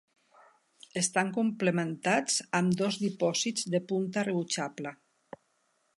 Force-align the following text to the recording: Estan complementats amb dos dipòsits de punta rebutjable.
Estan 1.01 1.29
complementats 1.35 2.39
amb 2.61 2.75
dos 2.81 2.99
dipòsits 3.05 3.69
de 3.75 3.85
punta 3.93 4.25
rebutjable. 4.31 4.99